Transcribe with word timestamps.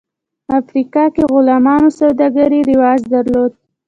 افریقا 0.59 1.03
کې 1.15 1.23
غلامانو 1.33 1.89
سوداګري 1.99 2.59
رواج 2.69 2.99
درلود. 3.13 3.51